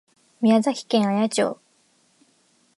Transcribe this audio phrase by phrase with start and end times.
[0.41, 1.59] 宮崎県綾町